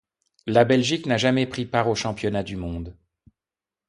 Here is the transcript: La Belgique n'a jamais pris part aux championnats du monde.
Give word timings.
La 0.47 0.65
Belgique 0.65 1.05
n'a 1.05 1.17
jamais 1.17 1.45
pris 1.45 1.65
part 1.67 1.87
aux 1.87 1.93
championnats 1.93 2.41
du 2.41 2.55
monde. 2.55 2.97